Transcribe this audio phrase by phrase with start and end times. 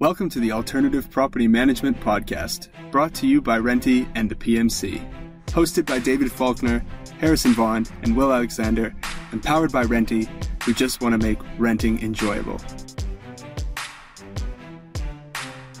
[0.00, 5.00] Welcome to the Alternative Property Management Podcast, brought to you by Renty and the PMC.
[5.46, 6.84] Hosted by David Faulkner,
[7.20, 8.92] Harrison Vaughan, and Will Alexander,
[9.30, 10.28] and powered by Renty,
[10.64, 12.60] who just want to make renting enjoyable.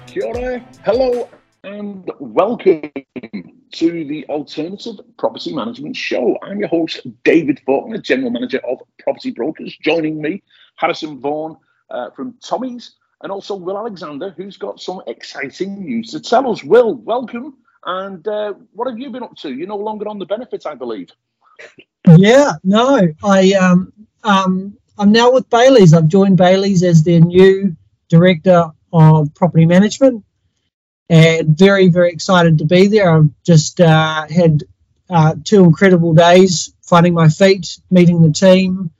[0.06, 1.28] Kia ora, hello,
[1.64, 2.88] and welcome
[3.72, 6.38] to the Alternative Property Management Show.
[6.40, 9.76] I'm your host, David Faulkner, General Manager of Property Brokers.
[9.82, 10.40] Joining me,
[10.76, 11.56] Harrison Vaughan
[11.90, 12.94] uh, from Tommy's
[13.24, 16.62] and also Will Alexander, who's got some exciting news to tell us.
[16.62, 17.56] Will, welcome.
[17.84, 19.52] And uh, what have you been up to?
[19.52, 21.08] You're no longer on the benefits, I believe.
[22.16, 25.96] Yeah, no, I um, um, I'm now with Bayleys.
[25.96, 27.76] I've joined Bayleys as their new
[28.08, 30.24] director of property management,
[31.08, 33.10] and very very excited to be there.
[33.10, 34.64] I've just uh, had
[35.08, 38.90] uh, two incredible days finding my feet, meeting the team,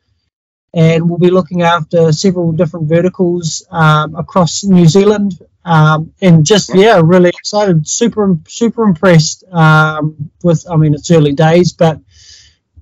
[0.75, 5.39] and we'll be looking after several different verticals um, across New Zealand.
[5.65, 10.67] Um, and just yeah, really excited, super super impressed um, with.
[10.71, 12.01] I mean, it's early days, but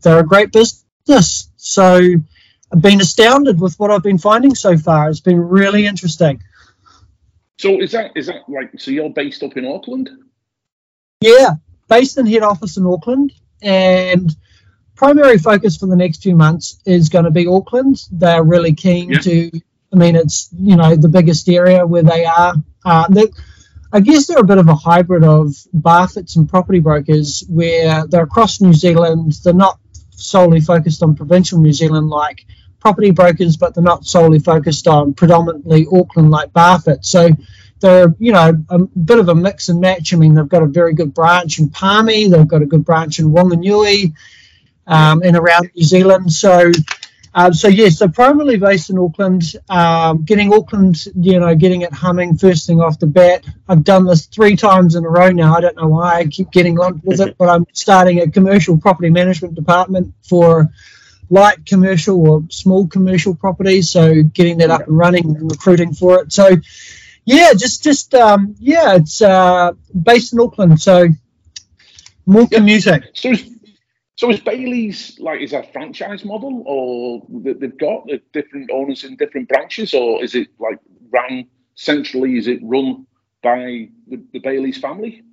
[0.00, 1.48] they're a great business.
[1.56, 2.00] So
[2.72, 5.10] I've been astounded with what I've been finding so far.
[5.10, 6.42] It's been really interesting.
[7.58, 10.10] So is that is that like so you're based up in Auckland?
[11.20, 11.50] Yeah,
[11.88, 14.34] based in head office in Auckland, and
[15.02, 18.00] primary focus for the next few months is going to be Auckland.
[18.12, 19.18] They're really keen yeah.
[19.18, 19.50] to.
[19.92, 22.54] I mean, it's you know the biggest area where they are.
[22.84, 23.26] Uh,
[23.92, 28.22] I guess they're a bit of a hybrid of Barfoots and property brokers, where they're
[28.22, 29.32] across New Zealand.
[29.42, 29.80] They're not
[30.12, 32.46] solely focused on provincial New Zealand like
[32.78, 37.04] property brokers, but they're not solely focused on predominantly Auckland like Barfoot.
[37.04, 37.30] So
[37.80, 40.14] they're you know a bit of a mix and match.
[40.14, 42.28] I mean, they've got a very good branch in Palmy.
[42.28, 44.14] They've got a good branch in Wanganui
[44.86, 46.32] um, and around New Zealand.
[46.32, 46.72] So,
[47.34, 51.92] uh, so yes, so primarily based in Auckland, um, getting Auckland, you know, getting it
[51.92, 53.44] humming first thing off the bat.
[53.68, 55.54] I've done this three times in a row now.
[55.54, 58.76] I don't know why I keep getting lumped with it, but I'm starting a commercial
[58.78, 60.70] property management department for
[61.30, 63.90] light commercial or small commercial properties.
[63.90, 66.32] So getting that up and running and recruiting for it.
[66.32, 66.56] So
[67.24, 70.80] yeah, just just um, yeah, it's uh, based in Auckland.
[70.80, 71.08] So
[72.26, 73.02] more commuting.
[73.14, 73.32] So
[74.22, 79.16] so is Bayleys like is that a franchise model, or they've got different owners in
[79.16, 80.78] different branches, or is it like
[81.10, 82.38] run centrally?
[82.38, 83.04] Is it run
[83.42, 85.24] by the, the Bayleys family?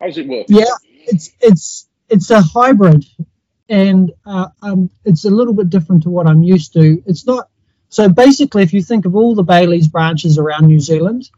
[0.00, 0.46] How does it work?
[0.48, 3.04] Yeah, it's it's it's a hybrid,
[3.68, 7.02] and uh, um, it's a little bit different to what I'm used to.
[7.06, 7.48] It's not
[7.88, 8.62] so basically.
[8.62, 11.28] If you think of all the Bayleys branches around New Zealand,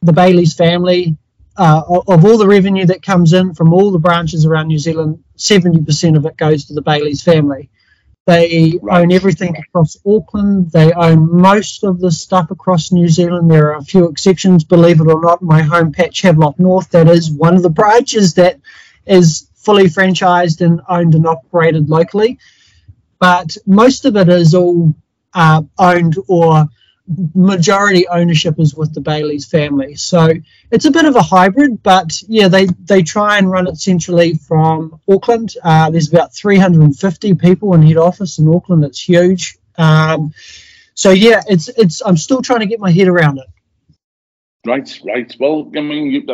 [0.00, 1.18] the Bayleys family
[1.56, 5.22] uh, of all the revenue that comes in from all the branches around New Zealand,
[5.36, 7.70] 70% of it goes to the Bayleys family.
[8.26, 9.02] They right.
[9.02, 10.70] own everything across Auckland.
[10.70, 13.50] They own most of the stuff across New Zealand.
[13.50, 15.42] There are a few exceptions, believe it or not.
[15.42, 18.60] My home patch, Havelock North, that is one of the branches that
[19.06, 22.38] is fully franchised and owned and operated locally.
[23.18, 24.94] But most of it is all
[25.34, 26.66] uh, owned or
[27.34, 29.96] majority ownership is with the Bayleys family.
[29.96, 30.32] So
[30.70, 34.34] it's a bit of a hybrid, but yeah, they, they try and run it centrally
[34.34, 35.54] from Auckland.
[35.62, 38.84] Uh, there's about 350 people in head office in Auckland.
[38.84, 39.58] It's huge.
[39.76, 40.32] Um,
[40.94, 42.02] so yeah, it's it's.
[42.02, 43.46] I'm still trying to get my head around it.
[44.66, 45.34] Right, right.
[45.40, 46.26] Well, I mean, you,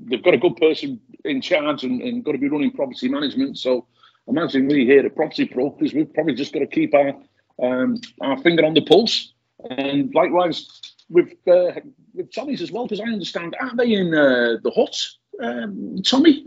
[0.00, 3.58] they've got a good person in charge and, and got to be running property management.
[3.58, 3.86] So
[4.26, 7.14] imagine we here at Property Brokers, we've probably just got to keep our
[7.62, 9.33] um, our finger on the pulse
[9.70, 11.80] and likewise with uh,
[12.14, 14.96] with Tommy's as well, because I understand, aren't they in uh, the Hutt,
[15.42, 16.46] um, Tommy,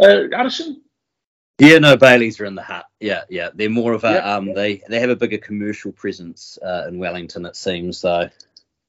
[0.00, 0.82] uh, Addison?
[1.58, 2.86] Yeah, no, Bayleys are in the Hutt.
[3.00, 4.34] Yeah, yeah, they're more of a yeah.
[4.34, 8.02] um, they they have a bigger commercial presence uh, in Wellington, it seems.
[8.02, 8.28] though.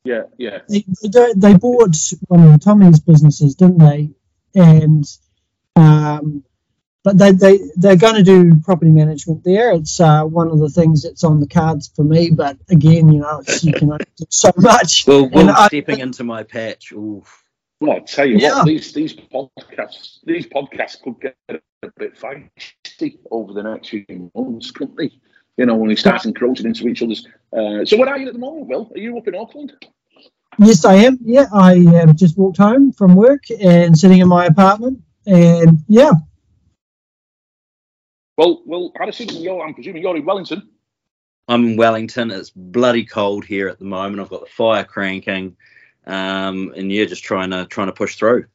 [0.04, 1.96] yeah, yeah, they, they, they bought
[2.28, 4.12] one of Tommy's businesses, didn't they?
[4.56, 5.06] And
[5.76, 6.44] um,
[7.06, 9.72] but they, they, they're going to do property management there.
[9.74, 12.32] It's uh, one of the things that's on the cards for me.
[12.32, 15.06] But again, you know, you can only do so much.
[15.06, 16.92] Well, well stepping I, into my patch.
[16.92, 17.44] Oof.
[17.80, 18.56] Well, I tell you yeah.
[18.56, 24.32] what, these these podcasts these podcasts could get a bit feisty over the next few
[24.34, 25.12] months, couldn't they?
[25.58, 27.28] You know, when we start encroaching into each other's.
[27.56, 28.92] Uh, so, where are you at the moment, Will?
[28.96, 29.74] Are you up in Auckland?
[30.58, 31.20] Yes, I am.
[31.22, 36.12] Yeah, I have just walked home from work and sitting in my apartment, and yeah,
[38.38, 40.70] well, well, Harrison, you're, I'm presuming you're in Wellington.
[41.48, 42.32] I'm in Wellington.
[42.32, 44.20] It's bloody cold here at the moment.
[44.20, 45.56] I've got the fire cranking,
[46.08, 48.46] um, and yeah, just trying to trying to push through.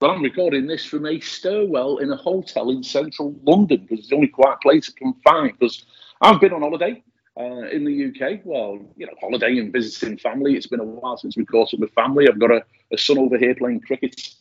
[0.00, 4.08] But I'm recording this from a stairwell in a hotel in central London because it's
[4.10, 5.58] the only quiet place I can find.
[5.58, 5.84] Because
[6.20, 7.02] I've been on holiday
[7.36, 8.42] uh, in the UK.
[8.44, 10.56] Well, you know, holiday and visiting family.
[10.56, 12.28] It's been a while since we caught up with family.
[12.28, 14.34] I've got a, a son over here playing cricket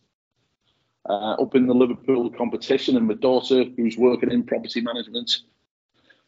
[1.10, 5.40] uh, up in the Liverpool competition, and my daughter who's working in property management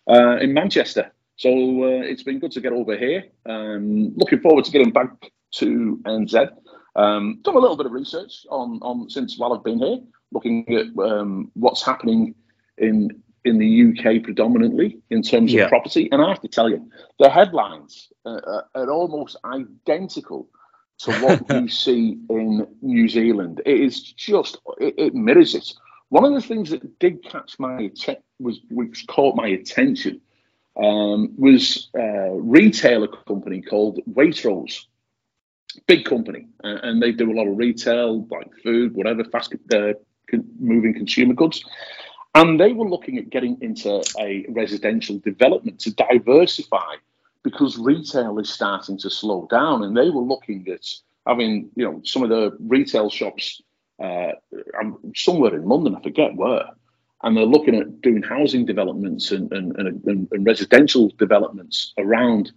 [0.09, 1.11] uh, in Manchester.
[1.35, 3.25] So uh, it's been good to get over here.
[3.45, 6.49] Um, looking forward to getting back to NZ.
[6.95, 9.99] Um, done a little bit of research on, on since while I've been here,
[10.31, 12.35] looking at um, what's happening
[12.77, 15.63] in in the UK predominantly in terms yeah.
[15.63, 16.09] of property.
[16.11, 16.89] And I have to tell you,
[17.19, 20.49] the headlines uh, are almost identical
[20.99, 23.61] to what you see in New Zealand.
[23.65, 25.73] It is just it, it, mirrors it.
[26.09, 30.21] One of the things that did catch my attention was which caught my attention
[30.81, 34.85] um, was a retailer company called Waitrose.
[35.85, 39.93] Big company, uh, and they do a lot of retail, like food, whatever, fast uh,
[40.59, 41.63] moving consumer goods.
[42.33, 46.95] And they were looking at getting into a residential development to diversify
[47.43, 49.83] because retail is starting to slow down.
[49.83, 50.85] And they were looking at
[51.25, 53.61] having, you know, some of the retail shops
[54.03, 54.31] uh,
[55.15, 56.65] somewhere in London, I forget where.
[57.23, 62.51] And they're looking at doing housing developments and, and, and, and residential developments around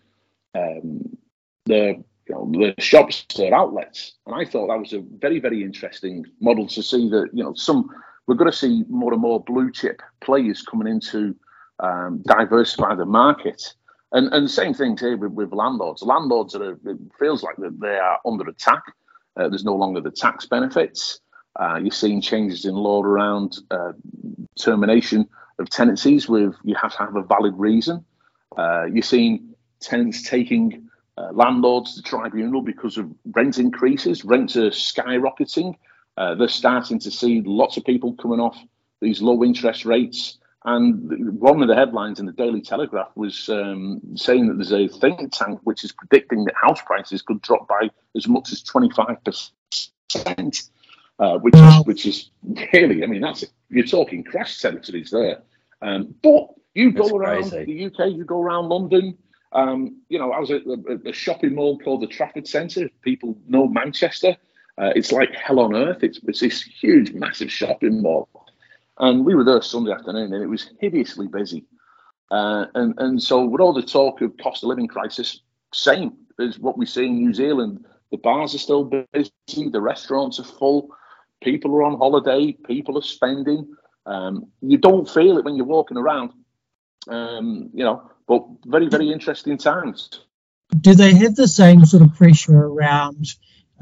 [0.55, 1.17] um,
[1.65, 4.13] the you know, the shops, their outlets.
[4.27, 7.55] And I thought that was a very, very interesting model to see that, you know,
[7.55, 7.89] some
[8.27, 11.35] we're going to see more and more blue chip players coming into
[11.81, 13.75] um, diversify the market.
[14.13, 16.03] And and same thing here with, with landlords.
[16.03, 18.83] Landlords are it feels like that they are under attack.
[19.37, 21.21] Uh, there's no longer the tax benefits.
[21.59, 23.93] Uh, you're seeing changes in law around uh,
[24.59, 25.29] termination
[25.59, 28.05] of tenancies with you have to have a valid reason.
[28.57, 30.89] Uh, you're seeing tenants taking
[31.19, 34.25] uh, landlords to tribunal because of rent increases.
[34.25, 35.75] Rents are skyrocketing.
[36.17, 38.59] Uh, they're starting to see lots of people coming off
[39.01, 40.39] these low interest rates.
[40.65, 44.87] And one of the headlines in the Daily Telegraph was um, saying that there's a
[44.87, 49.51] think tank which is predicting that house prices could drop by as much as 25%,
[51.19, 52.31] uh, which is which is
[52.73, 55.43] really, I mean, that's you're talking crash territories there.
[55.81, 57.65] Um, but you go that's around crazy.
[57.65, 59.19] the UK, you go around London.
[59.53, 62.89] Um, you know, I was at a, a shopping mall called the Trafford Centre.
[63.03, 64.37] People know Manchester.
[64.79, 66.03] Uh, it's like hell on earth.
[66.03, 68.29] It's, it's this huge, massive shopping mall.
[69.03, 71.67] And we were there Sunday afternoon and it was hideously busy.
[72.31, 75.41] Uh, and, and so, with all the talk of cost of living crisis,
[75.75, 77.85] same as what we see in New Zealand.
[78.11, 80.89] The bars are still busy, the restaurants are full,
[81.43, 83.75] people are on holiday, people are spending.
[84.07, 86.31] Um, you don't feel it when you're walking around,
[87.09, 90.09] um, you know, but very, very interesting times.
[90.81, 93.35] Do they have the same sort of pressure around?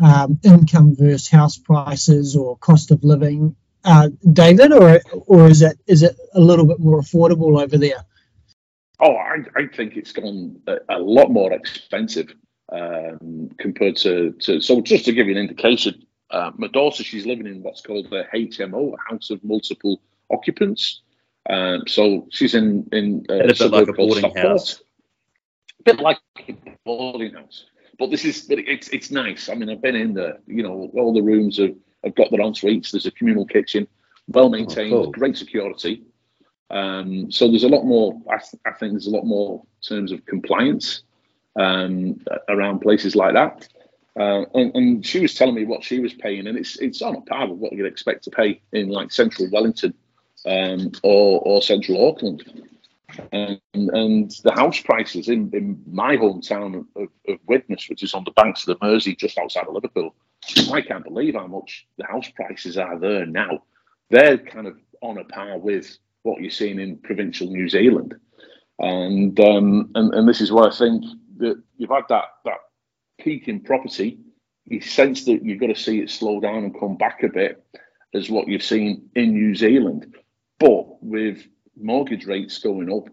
[0.02, 5.78] um, income versus house prices or cost of living, uh, David, or or is it
[5.86, 8.04] is it a little bit more affordable over there?
[9.00, 12.34] Oh, I, I think it's gone a, a lot more expensive
[12.70, 14.60] um, compared to, to.
[14.60, 18.12] So just to give you an indication, uh, my daughter she's living in what's called
[18.12, 21.00] a HMO, a house of multiple occupants.
[21.48, 24.80] Um, so she's in in uh, a, a bit like a boarding house.
[25.80, 26.18] A bit like
[26.48, 26.54] a
[26.84, 27.64] boarding house.
[27.98, 29.48] But this is it's it's nice.
[29.48, 30.38] I mean, I've been in there.
[30.46, 31.74] You know, all the rooms have,
[32.04, 32.90] have got their own suites.
[32.90, 33.86] There's a communal kitchen,
[34.28, 35.12] well maintained, oh, cool.
[35.12, 36.02] great security.
[36.70, 38.20] Um, so there's a lot more.
[38.30, 41.02] I, th- I, think there's a lot more terms of compliance
[41.58, 43.68] um, around places like that.
[44.18, 47.16] Uh, and, and, she was telling me what she was paying, and it's it's on
[47.16, 49.94] a par with what you'd expect to pay in like central Wellington
[50.46, 52.44] um, or or central Auckland
[53.32, 58.24] and, and the house prices in, in my hometown of, of Widnes, which is on
[58.24, 60.14] the banks of the Mersey, just outside of Liverpool,
[60.72, 63.62] I can't believe how much the house prices are there now.
[64.10, 68.14] They're kind of on a par with what you're seeing in provincial New Zealand,
[68.78, 71.04] and um, and, and this is why I think
[71.38, 72.58] that you've had that that
[73.18, 74.18] peak in property.
[74.66, 77.64] You sense that you've got to see it slow down and come back a bit,
[78.14, 80.14] as what you've seen in New Zealand,
[80.58, 83.08] but with mortgage rates going up,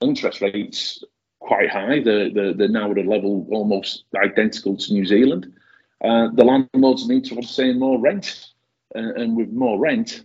[0.00, 1.04] interest rates
[1.40, 2.00] quite high.
[2.02, 5.52] They're, they're, they're now at a level almost identical to New Zealand.
[6.02, 8.52] Uh, the landlords need to obtain more rent,
[8.94, 10.24] uh, and with more rent,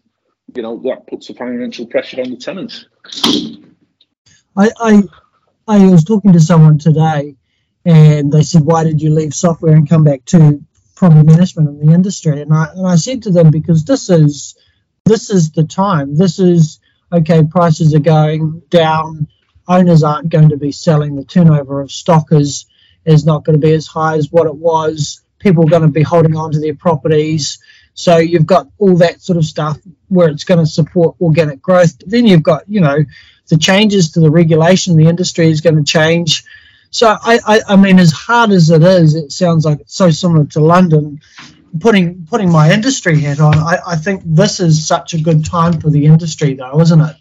[0.56, 2.86] you know that puts a financial pressure on the tenants.
[4.56, 5.04] I, I
[5.68, 7.36] I was talking to someone today,
[7.86, 10.62] and they said, "Why did you leave software and come back to
[10.96, 14.56] property management in the industry?" And I and I said to them, "Because this is
[15.06, 16.16] this is the time.
[16.16, 16.80] This is
[17.14, 19.28] okay, prices are going down,
[19.68, 22.66] owners aren't going to be selling, the turnover of stock is,
[23.06, 25.90] is not going to be as high as what it was, people are going to
[25.90, 27.60] be holding on to their properties.
[27.94, 32.00] So you've got all that sort of stuff where it's going to support organic growth.
[32.00, 32.98] But then you've got, you know,
[33.50, 36.44] the changes to the regulation, the industry is going to change.
[36.90, 40.10] So I, I, I mean, as hard as it is, it sounds like it's so
[40.10, 41.22] similar to London.
[41.80, 45.82] Putting putting my industry hat on, I, I think this is such a good time
[45.82, 47.16] for the industry, though, isn't it?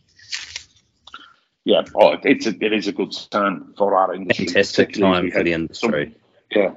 [1.64, 4.46] Yeah, oh, it's a, it is a good time for our industry.
[4.46, 6.14] Fantastic time for the industry.
[6.52, 6.74] Some, yeah,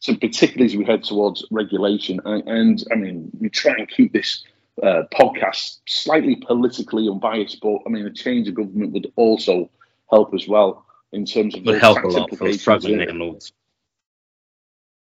[0.00, 4.12] so particularly as we head towards regulation, and, and I mean, we try and keep
[4.12, 4.44] this
[4.82, 9.70] uh, podcast slightly politically unbiased, but I mean, a change of government would also
[10.10, 13.52] help as well in terms of would help a lot for struggling landlords.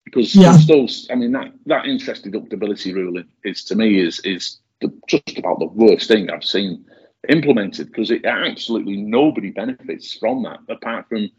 [0.04, 0.54] Because yeah.
[0.54, 5.38] still, I mean, that that interest deductibility ruling is to me is is the, just
[5.40, 6.86] about the worst thing I've seen
[7.28, 11.30] implemented because it absolutely nobody benefits from that apart from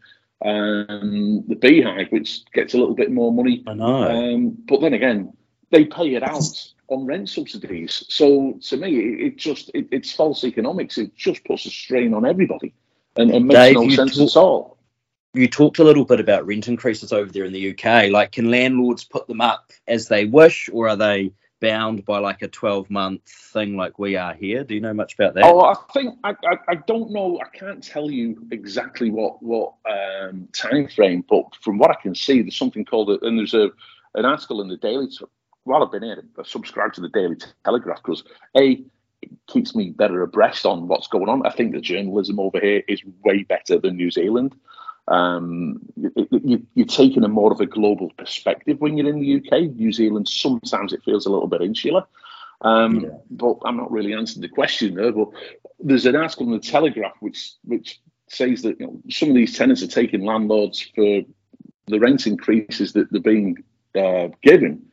[0.43, 3.63] um, the beehive, which gets a little bit more money.
[3.67, 4.09] I know.
[4.09, 5.33] Um, but then again,
[5.71, 8.05] they pay it out on rent subsidies.
[8.09, 10.97] So to me, it, it just it, it's false economics.
[10.97, 12.73] It just puts a strain on everybody
[13.15, 14.77] and, and makes Dave, no sense talk, at all.
[15.33, 18.09] You talked a little bit about rent increases over there in the UK.
[18.09, 22.41] Like, can landlords put them up as they wish, or are they bound by like
[22.41, 24.63] a 12 month thing like we are here?
[24.63, 25.45] Do you know much about that?
[25.45, 27.39] Oh, I think I, I, I don't know.
[27.39, 32.15] I can't tell you exactly what what um, time frame, but from what I can
[32.15, 33.69] see, there's something called a, and there's a
[34.15, 35.07] an article in the Daily.
[35.63, 37.35] While I've been here, I subscribe to the Daily
[37.65, 38.23] Telegraph because
[38.55, 38.83] a
[39.21, 41.45] it keeps me better abreast on what's going on.
[41.45, 44.55] I think the journalism over here is way better than New Zealand.
[45.07, 49.75] Um, you, are taking a more of a global perspective when you're in the UK.
[49.75, 52.05] New Zealand, sometimes it feels a little bit insular.
[52.61, 53.09] Um, yeah.
[53.29, 55.11] But I'm not really answering the question there.
[55.11, 55.29] But
[55.79, 59.57] there's an article in the Telegraph which which says that you know, some of these
[59.57, 61.21] tenants are taking landlords for
[61.85, 63.63] the rent increases that they're being
[63.95, 64.85] uh, given.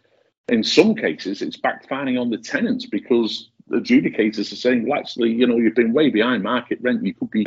[0.48, 5.32] In some cases, it's backfiring on the tenants because the adjudicators are saying, well, actually,
[5.32, 7.04] you know, you've been way behind market rent.
[7.04, 7.46] You could be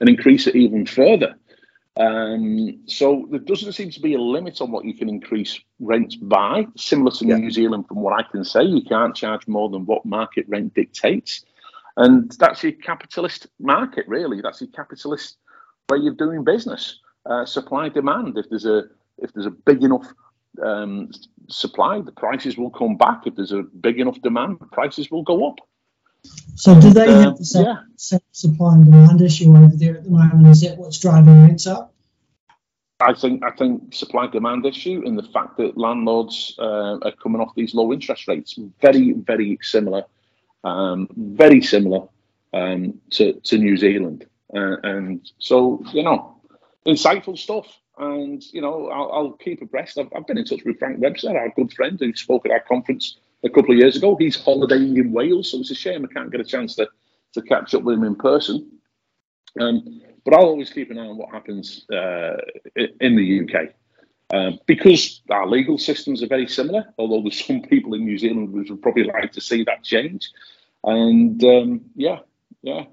[0.00, 1.34] an increase it even further.
[1.98, 6.14] Um, so there doesn't seem to be a limit on what you can increase rents
[6.14, 6.66] by.
[6.76, 7.36] Similar to yeah.
[7.36, 10.74] New Zealand, from what I can say, you can't charge more than what market rent
[10.74, 11.44] dictates,
[11.96, 14.42] and that's your capitalist market, really.
[14.42, 15.38] That's your capitalist
[15.88, 17.00] way of doing business.
[17.24, 18.36] Uh, supply demand.
[18.36, 18.84] If there's a
[19.18, 20.06] if there's a big enough
[20.62, 21.10] um,
[21.48, 23.22] supply, the prices will come back.
[23.26, 25.56] If there's a big enough demand, prices will go up.
[26.56, 27.80] So do they uh, have the same, yeah.
[27.96, 30.46] same, supply and demand issue over there at the moment?
[30.48, 31.92] Is that what's driving rents up?
[32.98, 37.42] I think I think supply demand issue and the fact that landlords uh, are coming
[37.42, 40.04] off these low interest rates very very similar,
[40.64, 42.08] um, very similar
[42.54, 46.40] um, to to New Zealand, uh, and so you know
[46.86, 47.66] insightful stuff.
[47.98, 49.98] And you know I'll, I'll keep abreast.
[49.98, 52.60] I've, I've, been in touch with Frank Webster, our good friend who spoke at our
[52.60, 54.16] conference a couple of years ago.
[54.16, 56.88] He's holidaying in Wales, so it's a shame I can't get a chance to,
[57.34, 58.70] to catch up with him in person.
[59.60, 62.36] Um, but I'll always keep an eye on what happens uh,
[63.00, 63.72] in the UK.
[64.34, 68.48] Uh, because our legal systems are very similar, although there's some people in New Zealand
[68.52, 70.30] who would probably like to see that change.
[70.82, 72.18] And um, yeah,
[72.62, 72.86] yeah.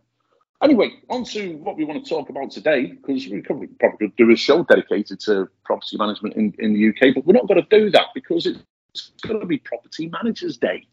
[0.61, 4.31] Anyway, on to what we want to talk about today, because we probably, probably do
[4.31, 7.79] a show dedicated to property management in, in the UK, but we're not going to
[7.79, 8.57] do that because it
[8.93, 10.87] it's going to be Property Managers Day.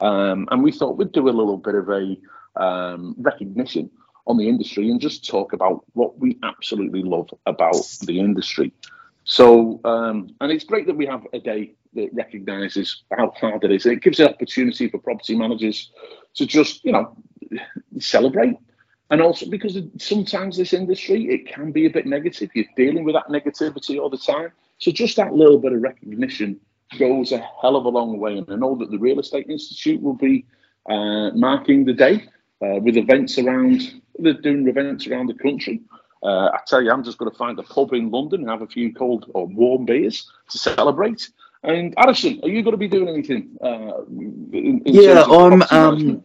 [0.00, 2.16] Um, and we thought we'd do a little bit of a
[2.56, 3.90] um, recognition
[4.26, 8.72] on the industry and just talk about what we absolutely love about the industry.
[9.24, 13.72] So, um, and it's great that we have a day that recognises how hard it
[13.72, 13.86] is.
[13.86, 15.90] It gives an opportunity for property managers
[16.34, 17.16] to just, you know,
[17.98, 18.56] celebrate.
[19.10, 22.50] And also because sometimes this industry, it can be a bit negative.
[22.54, 24.52] You're dealing with that negativity all the time.
[24.76, 26.60] So just that little bit of recognition
[26.98, 28.38] goes a hell of a long way.
[28.38, 30.46] And I know that the Real Estate Institute will be
[30.88, 32.28] uh, marking the day
[32.62, 35.82] uh, with events around, they're doing events around the country.
[36.22, 38.62] Uh, I tell you, I'm just going to find a pub in London and have
[38.62, 41.30] a few cold or warm beers to celebrate.
[41.62, 43.56] And Addison, are you going to be doing anything?
[43.62, 45.62] Uh, in, in yeah, I'm.
[45.70, 46.22] Um,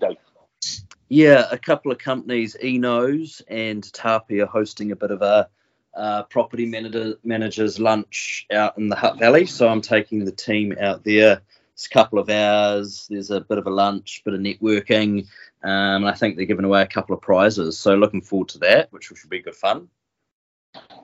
[1.09, 5.47] yeah, a couple of companies, Enos and Tapi, are hosting a bit of a
[5.95, 9.45] uh, property manager, managers lunch out in the Hutt Valley.
[9.45, 11.41] So I'm taking the team out there.
[11.73, 13.07] It's a couple of hours.
[13.09, 15.27] There's a bit of a lunch, bit of networking.
[15.63, 17.77] Um, and I think they're giving away a couple of prizes.
[17.77, 19.87] So looking forward to that, which should be good fun.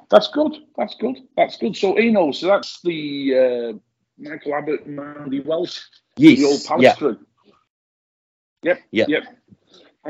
[0.10, 0.56] That's good.
[0.78, 1.18] That's good.
[1.38, 1.76] That's good.
[1.76, 3.78] So Enos, so that's the uh,
[4.18, 5.82] Michael Abbott and Andy Welsh.
[6.18, 6.40] Yes.
[6.40, 6.96] The old Palace yeah.
[6.96, 7.20] crew.
[8.64, 8.82] Yep.
[8.92, 9.10] Yep.
[9.10, 9.39] Yep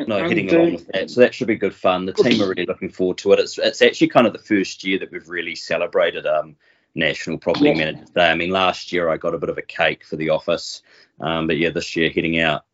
[0.07, 1.09] no, hitting along with that.
[1.09, 2.05] So that should be good fun.
[2.05, 3.39] The team are really looking forward to it.
[3.39, 6.55] It's it's actually kind of the first year that we've really celebrated um,
[6.95, 7.73] National Property yeah.
[7.75, 8.29] Managers Day.
[8.29, 10.81] I mean, last year I got a bit of a cake for the office,
[11.19, 12.65] um, but yeah, this year heading out.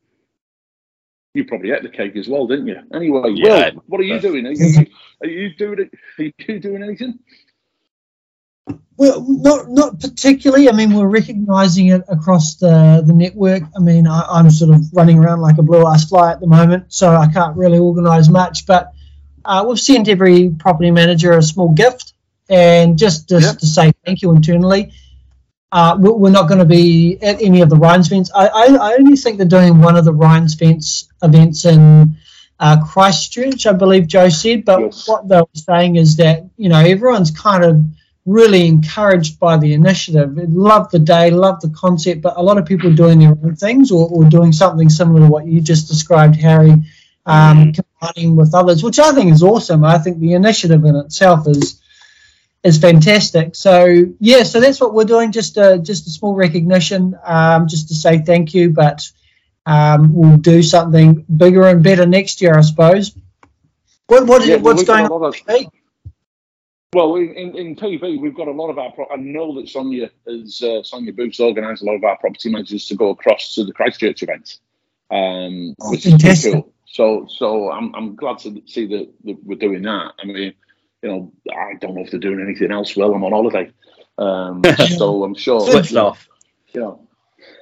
[1.33, 2.79] you probably ate the cake as well, didn't you?
[2.93, 4.47] Anyway, yeah, Will, what are you doing?
[4.47, 4.85] Are you,
[5.21, 5.89] are you doing?
[6.19, 7.19] Are you doing anything?
[8.97, 10.69] Well, not not particularly.
[10.69, 13.63] I mean, we're recognising it across the, the network.
[13.75, 16.47] I mean, I, am sort of running around like a blue ass fly at the
[16.47, 18.65] moment, so I can't really organise much.
[18.65, 18.93] But
[19.43, 22.13] uh, we've sent every property manager a small gift,
[22.47, 23.57] and just just yep.
[23.57, 24.93] to say thank you internally.
[25.73, 28.31] Uh, we're not going to be at any of the REINZ events.
[28.33, 32.15] I, I, I, only think they're doing one of the REINZ events events in
[32.61, 34.63] uh, Christchurch, I believe Joe said.
[34.63, 35.05] But yes.
[35.05, 37.83] what they were saying is that you know everyone's kind of
[38.25, 40.35] really encouraged by the initiative.
[40.35, 43.55] Love the day, love the concept, but a lot of people are doing their own
[43.55, 46.71] things or, or doing something similar to what you just described, Harry,
[47.25, 47.79] um, mm.
[47.99, 49.83] combining with others, which I think is awesome.
[49.83, 51.81] I think the initiative in itself is
[52.63, 53.55] is fantastic.
[53.55, 55.31] So yeah, so that's what we're doing.
[55.31, 58.71] Just a just a small recognition, um, just to say thank you.
[58.71, 59.11] But
[59.67, 63.15] um, we'll do something bigger and better next year, I suppose.
[64.07, 65.33] What, what yeah, what's going on?
[66.95, 68.89] Well, in, in TV, we've got a lot of our.
[68.93, 72.49] Pro- I know that Sonia has uh, Sonia Booth's organised a lot of our property
[72.49, 74.59] managers to go across to the Christchurch event,
[75.11, 76.55] um, oh, which fantastic.
[76.55, 76.73] is cool.
[76.85, 80.13] So, so I'm I'm glad to see that, that, we're doing that.
[80.21, 80.53] I mean,
[81.03, 82.95] you know, I don't know if they're doing anything else.
[82.95, 83.73] Well, I'm on holiday,
[84.17, 84.61] um,
[84.97, 85.69] so I'm sure.
[85.69, 86.29] Switched off.
[86.71, 87.07] You know.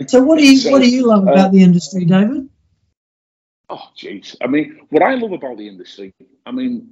[0.06, 2.50] So, what do you so, what do you love about uh, the industry, David?
[3.68, 4.36] Oh, jeez.
[4.44, 6.14] I mean, what I love about the industry,
[6.46, 6.88] I mean,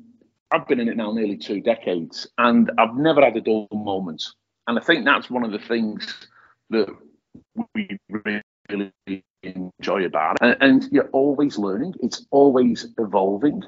[0.51, 4.23] I've been in it now nearly two decades, and I've never had a dull moment.
[4.67, 6.13] And I think that's one of the things
[6.69, 6.87] that
[7.73, 10.41] we really enjoy about it.
[10.41, 13.63] And, and you're always learning; it's always evolving,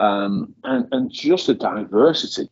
[0.00, 2.50] um, and and just the diversity.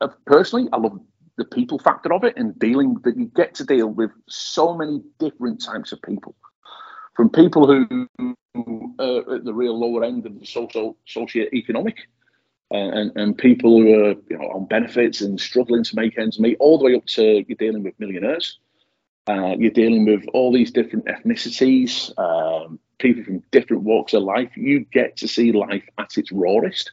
[0.00, 0.98] Of, personally, I love
[1.36, 5.02] the people factor of it and dealing that you get to deal with so many
[5.18, 6.34] different types of people,
[7.16, 8.08] from people who
[8.98, 12.19] are at the real lower end of the social socio-economic uh,
[12.70, 16.56] and, and people who are you know on benefits and struggling to make ends meet,
[16.60, 18.58] all the way up to you're dealing with millionaires.
[19.28, 24.50] Uh, you're dealing with all these different ethnicities, um, people from different walks of life.
[24.56, 26.90] You get to see life at its rawest,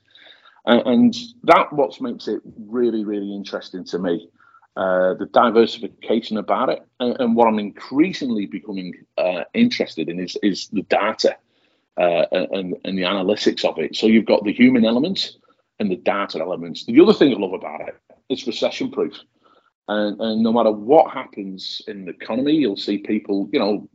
[0.66, 4.30] uh, and that what makes it really, really interesting to me.
[4.76, 10.38] Uh, the diversification about it, and, and, what I'm increasingly becoming uh, interested in is
[10.44, 11.36] is the data
[11.98, 13.96] uh, and, and the analytics of it.
[13.96, 15.38] So you've got the human elements,
[15.80, 16.86] and the data elements.
[16.86, 17.96] The other thing I love about it,
[18.30, 19.14] it's recession proof.
[19.88, 23.90] And, and no matter what happens in the economy, you'll see people, you know,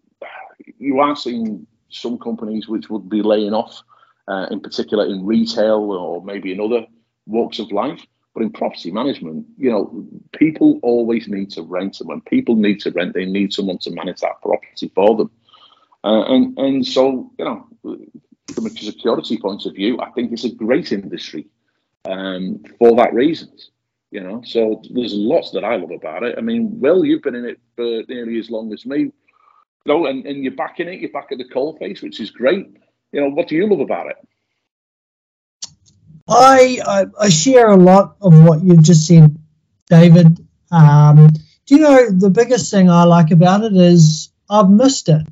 [0.78, 3.82] you are seeing some companies which would be laying off,
[4.28, 6.86] uh, in particular in retail or maybe in other
[7.26, 8.04] walks of life.
[8.34, 12.80] But in property management, you know, people always need to rent, and when people need
[12.80, 15.30] to rent, they need someone to manage that property for them.
[16.02, 20.44] Uh, and and so, you know, from a security point of view, I think it's
[20.44, 21.46] a great industry
[22.04, 23.70] um, for that reasons.
[24.10, 26.34] You know, so there's lots that I love about it.
[26.36, 28.98] I mean, Will, you've been in it for nearly as long as me.
[28.98, 29.12] You
[29.86, 32.30] know, and, and you're back in it, you're back at the coal face, which is
[32.30, 32.76] great.
[33.12, 34.16] You know, what do you love about it?
[36.28, 39.36] I, I, I share a lot of what you've just said,
[39.88, 40.38] David.
[40.70, 41.28] Um,
[41.66, 45.26] do you know the biggest thing I like about it is I've missed it,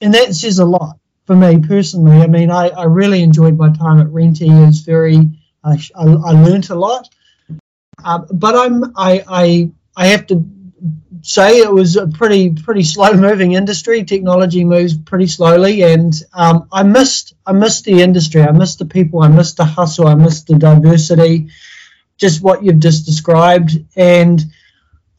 [0.00, 2.22] and that says a lot for me personally.
[2.22, 4.48] I mean, I, I really enjoyed my time at Renty.
[4.48, 5.37] It's very
[5.68, 7.08] I, I, I learned a lot.
[8.02, 10.44] Uh, but I'm I, I I have to
[11.22, 14.04] say it was a pretty pretty slow moving industry.
[14.04, 18.42] Technology moves pretty slowly, and um, I missed I missed the industry.
[18.42, 19.20] I missed the people.
[19.20, 20.06] I missed the hustle.
[20.06, 21.48] I missed the diversity.
[22.16, 24.40] Just what you've just described, and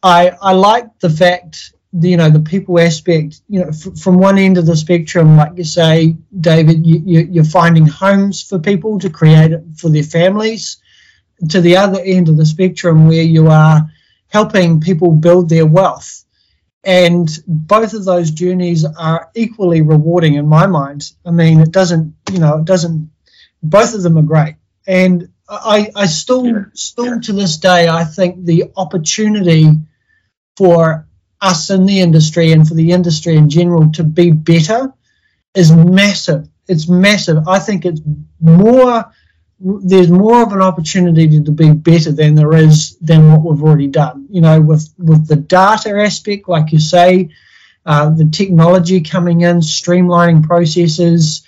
[0.02, 4.38] I I like the fact you know the people aspect you know f- from one
[4.38, 9.00] end of the spectrum like you say david you, you, are finding homes for people
[9.00, 10.78] to create it for their families.
[11.52, 13.90] To the other end of the spectrum where you are
[14.28, 16.26] helping people build their wealth.
[16.84, 21.10] And both of those journeys are equally rewarding in my mind.
[21.26, 23.10] I mean it doesn't you know it doesn't
[23.64, 24.56] both of them are great.
[24.86, 29.68] And i i still still to this day i think the opportunity
[30.56, 31.09] for
[31.42, 34.94] us in the industry and for the industry in general to be better
[35.56, 36.48] is massive.
[36.68, 37.48] It's massive.
[37.48, 38.02] I think it's
[38.40, 39.12] more.
[39.62, 43.88] There's more of an opportunity to be better than there is than what we've already
[43.88, 44.28] done.
[44.30, 47.30] You know, with with the data aspect, like you say,
[47.86, 51.44] uh, the technology coming in, streamlining processes,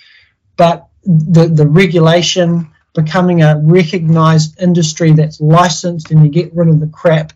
[0.56, 6.80] but the the regulation becoming a recognised industry that's licensed, and you get rid of
[6.80, 7.32] the crap.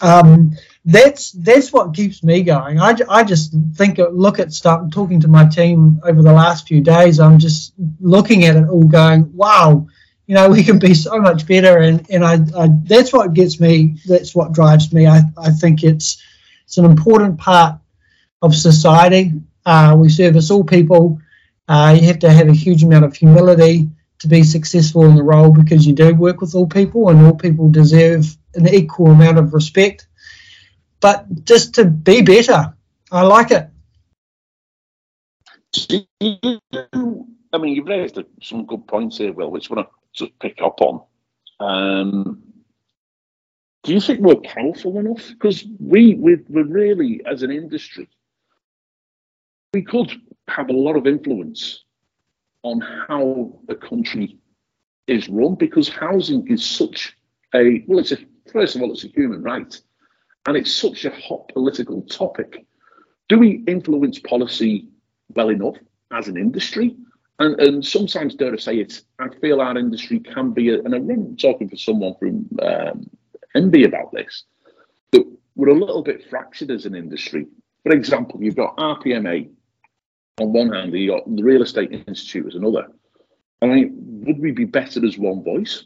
[0.00, 0.56] Um,
[0.88, 2.80] that's that's what keeps me going.
[2.80, 6.80] I, I just think look at stuff talking to my team over the last few
[6.80, 7.20] days.
[7.20, 9.86] I'm just looking at it all, going, wow,
[10.26, 13.60] you know, we can be so much better, and and I, I that's what gets
[13.60, 13.98] me.
[14.06, 15.06] That's what drives me.
[15.06, 16.22] I I think it's
[16.64, 17.80] it's an important part
[18.40, 19.32] of society.
[19.66, 21.20] Uh, we service all people.
[21.68, 25.22] Uh, you have to have a huge amount of humility to be successful in the
[25.22, 29.36] role because you do work with all people, and all people deserve an equal amount
[29.36, 30.07] of respect
[31.00, 32.74] but just to be better.
[33.10, 33.68] I like it.
[37.52, 40.60] I mean, you've raised some good points here, Will, which I want to just pick
[40.62, 41.02] up on.
[41.60, 42.42] Um,
[43.84, 45.28] do you think we're powerful enough?
[45.28, 48.08] Because we, we, we're really, as an industry,
[49.72, 50.12] we could
[50.48, 51.84] have a lot of influence
[52.62, 54.38] on how the country
[55.06, 57.16] is run because housing is such
[57.54, 58.18] a well, it's a
[58.52, 59.80] first of all, it's a human right
[60.48, 62.64] and it's such a hot political topic.
[63.28, 64.88] Do we influence policy
[65.34, 65.76] well enough
[66.10, 66.96] as an industry?
[67.38, 70.94] And, and sometimes, dare I say it, I feel our industry can be, a, and
[70.94, 73.10] I'm talking for someone from um,
[73.54, 74.44] about this,
[75.12, 77.46] that we're a little bit fractured as an industry.
[77.82, 79.50] For example, you've got RPMA
[80.40, 82.86] on one hand, you've got the Real Estate Institute as another.
[83.60, 83.92] I mean,
[84.26, 85.84] would we be better as one voice?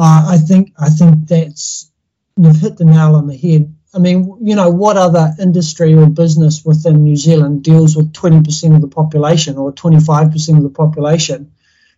[0.00, 1.90] Uh, I think I think that's
[2.36, 3.74] you've hit the nail on the head.
[3.94, 8.74] I mean, you know, what other industry or business within New Zealand deals with 20%
[8.74, 11.52] of the population or 25% of the population?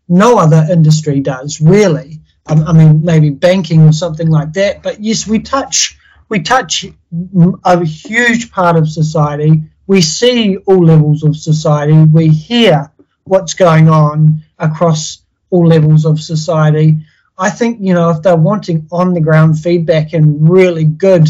[0.08, 2.20] No other industry does, really.
[2.46, 4.82] Um, I mean, maybe banking or something like that.
[4.82, 6.84] But yes, we touch we touch
[7.64, 9.62] a huge part of society.
[9.86, 12.04] We see all levels of society.
[12.04, 12.90] We hear
[13.24, 16.98] what's going on across all levels of society.
[17.38, 21.28] I think, you know, if they're wanting on the ground feedback and really good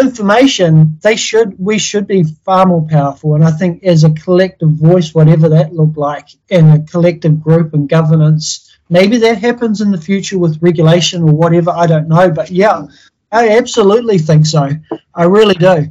[0.00, 3.34] information, they should we should be far more powerful.
[3.34, 7.74] And I think as a collective voice, whatever that looked like, in a collective group
[7.74, 12.30] and governance, maybe that happens in the future with regulation or whatever, I don't know.
[12.30, 12.86] But yeah,
[13.30, 14.70] I absolutely think so.
[15.14, 15.90] I really do.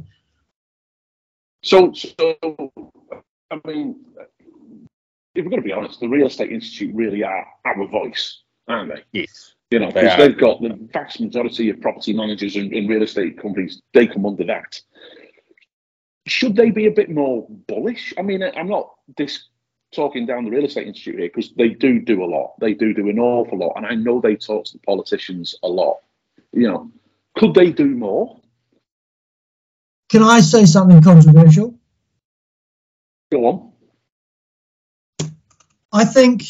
[1.62, 2.36] So so
[3.50, 3.96] I mean
[5.34, 8.94] if we're going to be honest, the Real Estate Institute really are our voice aren't
[8.94, 9.20] they?
[9.20, 9.54] Yes.
[9.70, 13.02] You know, because they they've got the vast majority of property managers and, and real
[13.02, 14.80] estate companies, they come under that.
[16.26, 18.14] Should they be a bit more bullish?
[18.18, 19.48] I mean, I'm not this
[19.94, 22.54] talking down the real estate institute here because they do do a lot.
[22.60, 25.68] They do do an awful lot, and I know they talk to the politicians a
[25.68, 25.98] lot.
[26.52, 26.92] You know,
[27.36, 28.40] could they do more?
[30.08, 31.78] Can I say something controversial?
[33.30, 33.72] Go on.
[35.92, 36.42] I think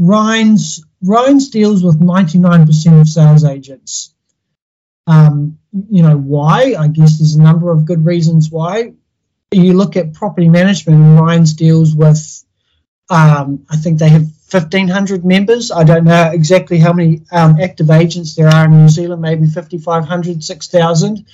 [0.00, 4.14] REINZ REINZ deals with 99% of sales agents.
[5.06, 5.58] Um,
[5.90, 6.74] you know why?
[6.78, 8.92] I guess there's a number of good reasons why.
[9.50, 12.44] You look at property management, and REINZ deals with,
[13.10, 15.70] um, I think they have 1,500 members.
[15.70, 19.46] I don't know exactly how many um, active agents there are in New Zealand, maybe
[19.46, 21.26] 5,500, 6,000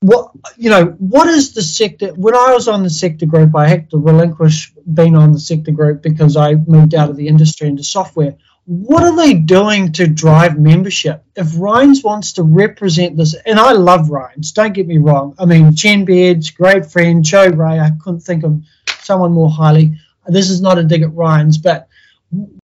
[0.00, 3.66] what you know what is the sector when i was on the sector group i
[3.66, 7.66] had to relinquish being on the sector group because i moved out of the industry
[7.66, 11.24] into software what are they doing to drive membership?
[11.36, 15.36] If REINZ wants to represent this and i love REINZ don't get me wrong.
[15.38, 18.60] I mean Jen Baird's great friend joe ray i couldn't think of
[19.00, 19.98] someone more highly.
[20.26, 21.88] This is not a dig at REINZ but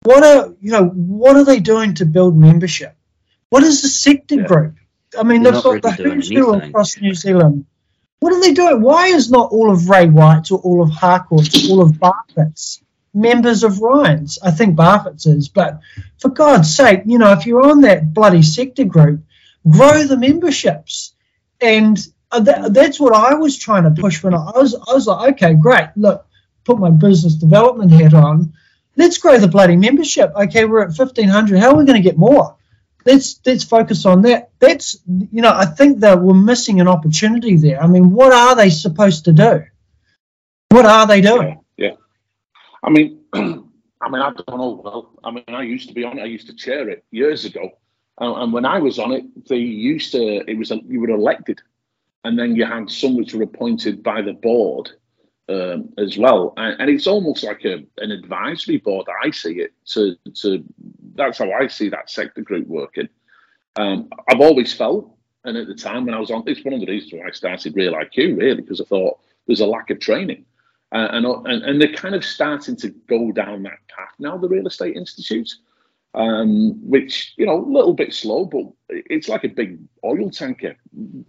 [0.03, 2.95] what are you know what are they doing to build membership?
[3.49, 4.45] What is the sector yeah.
[4.45, 4.75] group
[5.17, 7.65] I mean, they've got really the who's who across New Zealand.
[8.19, 8.81] What are they doing?
[8.81, 12.81] Why is not all of Ray White's or all of Harcourts or all of Barfoot's
[13.13, 14.39] members of REINZ?
[14.43, 15.79] I think Barfoot's is, but
[16.19, 19.21] for God's sake, you know, if you're on that bloody sector group,
[19.69, 21.13] grow the memberships.
[21.61, 21.97] And
[22.31, 24.73] uh, that, that's what I was trying to push when I, was.
[24.73, 25.89] I was like, okay, great.
[25.95, 26.25] Look,
[26.63, 28.53] put my business development hat on.
[28.95, 30.33] Let's grow the bloody membership.
[30.35, 31.59] Okay, we're at fifteen hundred.
[31.59, 32.55] How are we going to get more?
[33.07, 34.51] Let's let's focus on that.
[34.59, 37.81] That's you know I think that we're missing an opportunity there.
[37.81, 39.63] I mean, what are they supposed to do?
[40.69, 41.61] What are they doing?
[41.77, 41.95] Yeah, yeah.
[42.83, 44.81] I mean, I mean, I don't know.
[44.83, 46.19] Well, I mean, I used to be on.
[46.19, 46.23] it.
[46.23, 47.69] I used to chair it years ago,
[48.19, 50.43] and, and when I was on it, they used to.
[50.47, 51.59] It was a, you were elected,
[52.25, 54.91] and then you had some which were appointed by the board.
[55.49, 59.07] Um, as well, and, and, it's almost like a, an advisory board.
[59.23, 60.61] I see it to to
[61.17, 63.09] that's how I see that sector group working.
[63.77, 66.81] Um, I've always felt, and at the time when I was on, it's one of
[66.81, 69.99] the reasons why I started Real IQ, really, because I thought there's a lack of
[69.99, 70.45] training.
[70.93, 74.49] Uh, and, and, and they're kind of starting to go down that path now, the
[74.49, 75.51] Real Estate Institute.
[76.13, 80.75] um, which you know a little bit slow, but it's like a big oil tanker.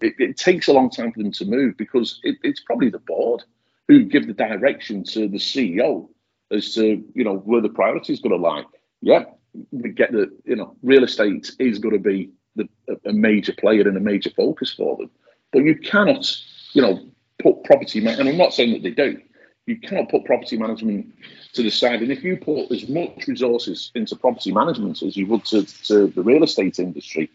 [0.00, 3.00] It, it takes a long time for them to move because it, it's probably the
[3.00, 3.44] board
[3.88, 6.08] who give the direction to the CEO
[6.52, 8.64] as to you know where the priority is going to lie.
[9.02, 9.24] Yeah,
[9.72, 12.68] we get that you know real estate is going to be the,
[13.04, 15.10] a major player and a major focus for them,
[15.52, 16.30] but you cannot
[16.72, 17.00] you know
[17.42, 19.22] put property and I'm not saying that they don't.
[19.66, 21.12] You cannot put property management
[21.52, 22.00] to the side.
[22.00, 26.06] And if you put as much resources into property management as you would to, to
[26.06, 27.30] the real estate industry,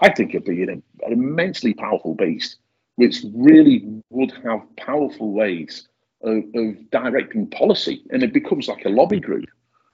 [0.00, 2.56] I think it'd be an, an immensely powerful beast,
[2.96, 5.88] which really would have powerful ways
[6.22, 8.02] of, of directing policy.
[8.10, 9.48] And it becomes like a lobby group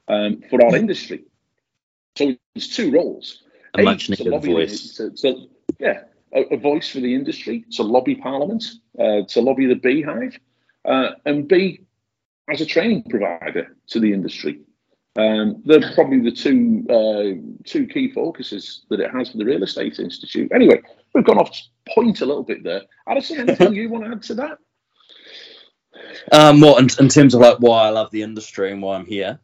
[0.08, 1.24] um, for our industry.
[2.18, 3.44] So it's two roles.
[3.76, 4.96] A, a much needed voice.
[4.96, 5.46] To, to,
[5.78, 6.00] yeah,
[6.34, 8.64] a, a, voice for the industry, to lobby Parliament,
[8.98, 10.36] uh, to lobby the beehive,
[10.84, 11.80] uh, and B,
[12.50, 14.62] as a training provider to the industry.
[15.16, 19.62] Um, they're probably the two uh, two key focuses that it has for the Real
[19.62, 20.50] Estate Institute.
[20.52, 20.80] Anyway,
[21.14, 21.56] we've gone off
[21.88, 22.82] point a little bit there.
[23.08, 24.58] Addison, anything you want to add to that?
[26.30, 29.06] Um, what in, in terms of like why I love the industry and why I'm
[29.06, 29.40] here?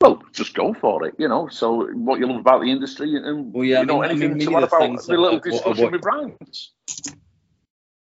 [0.00, 1.48] Well, just go for it, you know.
[1.48, 4.56] So, what you love about the industry, and well, yeah, you know, I mean, anything
[4.56, 6.70] I mean, about the little discussion what, with REINZ.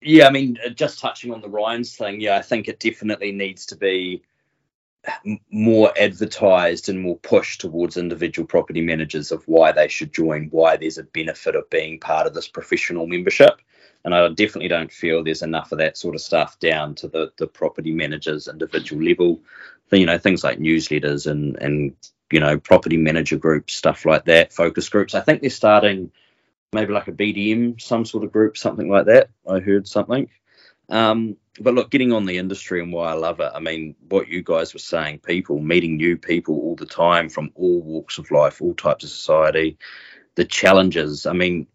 [0.01, 3.31] Yeah, I mean, uh, just touching on the REINZ thing, yeah, I think it definitely
[3.31, 4.23] needs to be
[5.51, 10.77] more advertised and more pushed towards individual property managers of why they should join, why
[10.77, 13.61] there's a benefit of being part of this professional membership.
[14.05, 17.33] And I definitely don't feel there's enough of that sort of stuff down to the,
[17.39, 19.41] the property managers individual level.
[20.01, 21.97] You know, things like newsletters and and
[22.31, 25.15] you know property manager groups, stuff like that, focus groups.
[25.15, 26.11] I think they're starting
[26.73, 29.31] maybe like a BDM, some sort of group, something like that.
[29.49, 30.29] I heard something.
[30.89, 33.53] Um, but look, getting on the industry and why I love it.
[33.55, 37.53] I mean, what you guys were saying, people meeting new people all the time from
[37.55, 39.79] all walks of life, all types of society,
[40.35, 41.27] the challenges.
[41.27, 41.69] I mean,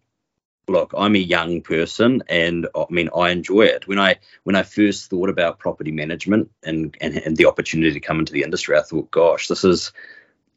[0.69, 3.87] look, I'm a young person, and I mean, I enjoy it.
[3.87, 7.99] When I when I first thought about property management and and, and the opportunity to
[7.99, 9.91] come into the industry, I thought, gosh, this is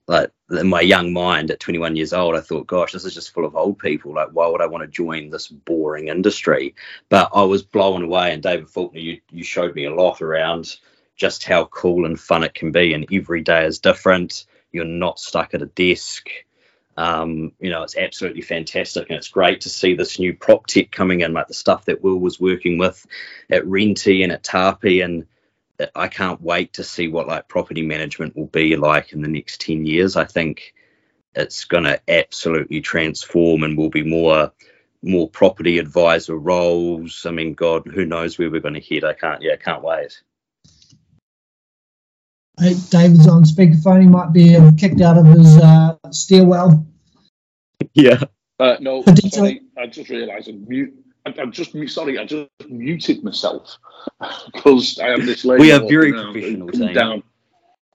[0.09, 3.33] like in my young mind at 21 years old, I thought, gosh, this is just
[3.33, 4.15] full of old people.
[4.15, 6.75] Like, why would I want to join this boring industry?
[7.09, 8.33] But I was blown away.
[8.33, 10.77] And David Faulkner, you, you showed me a lot around
[11.17, 12.95] just how cool and fun it can be.
[12.95, 14.45] And every day is different.
[14.73, 16.29] You're not stuck at a desk.
[16.97, 19.09] Um, you know, it's absolutely fantastic.
[19.09, 22.03] And it's great to see this new prop tech coming in, like the stuff that
[22.03, 23.07] Will was working with
[23.51, 25.01] at Renty and at Tapi.
[25.01, 25.27] And
[25.95, 29.61] I can't wait to see what like property management will be like in the next
[29.63, 30.17] 10 years.
[30.17, 30.75] I think
[31.35, 34.53] it's going to absolutely transform and will be more
[35.05, 37.27] more property advisor roles.
[37.27, 39.03] I mean, God, who knows where we're going to head?
[39.03, 39.43] I can't.
[39.43, 40.23] Yeah, I can't wait.
[42.61, 44.03] Hey, David's on speakerphone.
[44.03, 46.87] He might be kicked out of his uh, stairwell.
[47.95, 48.23] Yeah.
[48.61, 50.95] Uh, no, sorry, I just realised I'm mute.
[51.27, 52.17] I, am just sorry.
[52.17, 53.77] I just muted myself
[54.55, 55.45] because I have this.
[55.45, 56.69] We are very professional.
[56.69, 57.25] Down.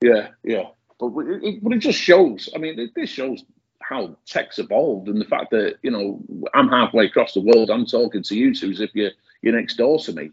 [0.01, 0.63] Yeah, yeah.
[0.99, 2.49] But it, but it just shows.
[2.53, 3.45] I mean, it, this shows
[3.81, 6.21] how tech's evolved and the fact that you know
[6.53, 7.69] I'm halfway across the world.
[7.69, 10.31] I'm talking to you two as if you're you're next door to me,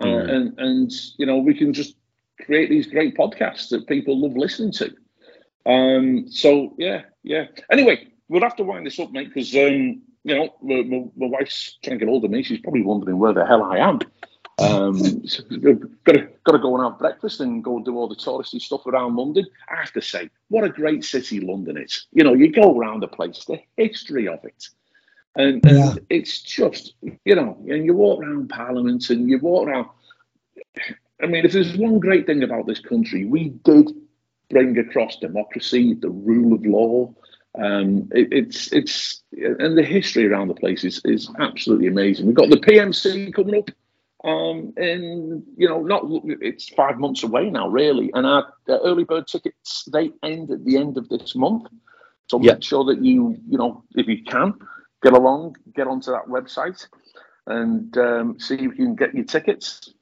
[0.00, 0.30] uh, mm.
[0.30, 1.95] and and you know we can just
[2.44, 4.94] create these great podcasts that people love listening to.
[5.66, 6.28] Um.
[6.28, 7.46] So yeah, yeah.
[7.70, 11.26] Anyway, we'll have to wind this up, mate, because um, you know, my, my, my,
[11.26, 12.42] wife's trying to get hold of me.
[12.42, 14.00] She's probably wondering where the hell I am.
[14.58, 15.42] Um, so
[16.04, 18.60] got to got to go and have breakfast and go and do all the touristy
[18.60, 19.46] stuff around London.
[19.68, 22.06] I have to say, what a great city London is.
[22.12, 24.68] You know, you go around the place, the history of it,
[25.36, 25.90] and, yeah.
[25.90, 29.88] and it's just you know, and you walk around Parliament and you walk around.
[31.22, 33.90] I mean, if there's one great thing about this country, we did
[34.50, 37.14] bring across democracy, the rule of law,
[37.58, 42.26] um, it, it's it's and the history around the place is, is absolutely amazing.
[42.26, 43.70] We've got the PMC coming up,
[44.24, 46.02] um, and you know, not
[46.40, 48.10] it's five months away now, really.
[48.12, 51.68] And our, early bird tickets they end at the end of this month,
[52.26, 54.52] so make sure that you you know if you can
[55.02, 56.86] get along, get onto that website,
[57.46, 59.94] and um, see if you can get your tickets.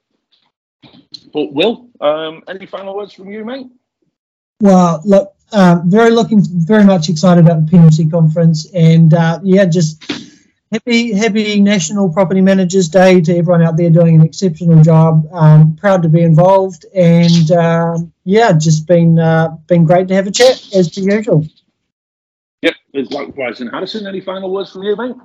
[1.32, 3.66] But Will, um, any final words from you, mate?
[4.60, 9.64] Well, look, um, very looking, very much excited about the PMC conference, and uh, yeah,
[9.66, 10.02] just
[10.72, 15.26] happy, happy National Property Managers Day to everyone out there doing an exceptional job.
[15.32, 20.26] Um, proud to be involved, and uh, yeah, just been uh, been great to have
[20.26, 21.46] a chat as per usual.
[22.62, 23.60] Yep, it's likewise.
[23.60, 25.16] And Harrison, any final words from you, mate?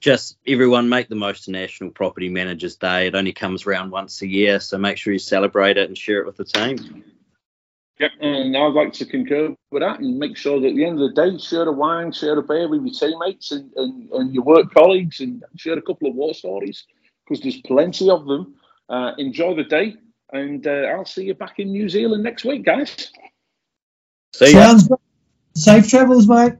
[0.00, 3.06] Just everyone make the most of National Property Managers Day.
[3.06, 6.20] It only comes around once a year, so make sure you celebrate it and share
[6.20, 7.02] it with the team.
[7.98, 11.00] Yep, and I'd like to concur with that and make sure that at the end
[11.00, 14.34] of the day, share a wine, share a beer with your teammates and, and, and
[14.34, 16.84] your work colleagues and share a couple of war stories
[17.24, 18.54] because there's plenty of them.
[18.90, 19.96] Uh, enjoy the day,
[20.32, 23.10] and uh, I'll see you back in New Zealand next week, guys.
[24.34, 24.98] See Sounds good.
[25.54, 26.52] Safe travels, mate.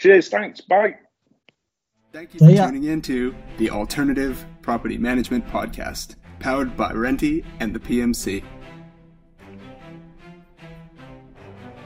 [0.00, 0.28] Cheers.
[0.28, 0.62] Thanks.
[0.62, 0.96] Bye.
[2.14, 7.74] Thank you for tuning in to the Alternative Property Management Podcast, powered by Renty and
[7.74, 8.44] the PMC.